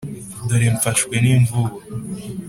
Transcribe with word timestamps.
dore 0.47 0.67
mfashwe 0.75 1.13
n'imvubu!!”! 1.21 1.75